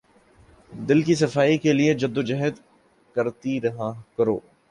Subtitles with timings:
[0.71, 2.55] دل کی صفائی کے لیے جد و جہد
[3.15, 4.37] کرتے رہا کرو